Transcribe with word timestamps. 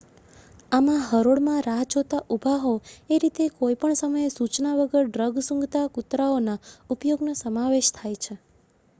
આમાં 0.71 1.01
હરોળ 1.07 1.41
માં 1.41 1.57
રાહ 1.63 1.81
જોતાં 1.87 2.23
ઊભા 2.29 2.55
હોવ 2.61 2.79
એ 3.09 3.19
રીતે 3.19 3.45
કોઈ 3.57 3.77
પણ 3.77 3.99
સમયે 3.99 4.31
સૂચના 4.31 4.71
વગર 4.79 5.05
ડ્રગ 5.09 5.37
સૂંઘતા 5.43 5.83
કુતરાઓના 5.91 6.57
ઉપયોગનો 6.89 7.37
સમાવેશ 7.37 7.91
થાય 7.93 8.17
છે 8.23 8.33